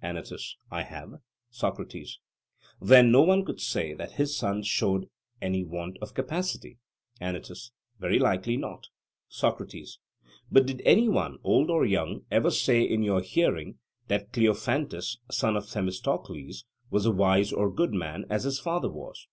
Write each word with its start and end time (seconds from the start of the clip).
ANYTUS: 0.00 0.56
I 0.70 0.84
have. 0.84 1.10
SOCRATES: 1.50 2.18
Then 2.80 3.12
no 3.12 3.20
one 3.20 3.44
could 3.44 3.60
say 3.60 3.92
that 3.92 4.12
his 4.12 4.34
son 4.34 4.62
showed 4.62 5.10
any 5.42 5.62
want 5.64 5.98
of 6.00 6.14
capacity? 6.14 6.78
ANYTUS: 7.20 7.72
Very 7.98 8.18
likely 8.18 8.56
not. 8.56 8.86
SOCRATES: 9.28 9.98
But 10.50 10.64
did 10.64 10.80
any 10.86 11.10
one, 11.10 11.36
old 11.44 11.68
or 11.68 11.84
young, 11.84 12.22
ever 12.30 12.50
say 12.50 12.80
in 12.82 13.02
your 13.02 13.20
hearing 13.20 13.80
that 14.08 14.32
Cleophantus, 14.32 15.18
son 15.30 15.58
of 15.58 15.68
Themistocles, 15.68 16.64
was 16.88 17.04
a 17.04 17.12
wise 17.12 17.52
or 17.52 17.70
good 17.70 17.92
man, 17.92 18.24
as 18.30 18.44
his 18.44 18.58
father 18.58 18.88
was? 18.90 19.28